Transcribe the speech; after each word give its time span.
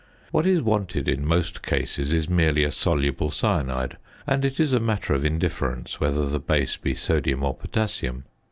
What 0.31 0.47
is 0.47 0.63
wanted 0.63 1.07
in 1.07 1.23
most 1.23 1.61
cases 1.61 2.11
is 2.11 2.27
merely 2.27 2.63
a 2.63 2.71
soluble 2.71 3.29
cyanide, 3.29 3.97
and 4.25 4.43
it 4.43 4.59
is 4.59 4.73
a 4.73 4.79
matter 4.79 5.13
of 5.13 5.23
indifference 5.23 5.99
whether 5.99 6.25
the 6.25 6.39
base 6.39 6.75
be 6.75 6.95
sodium 6.95 7.43
or 7.43 7.53
potassium. 7.53 8.23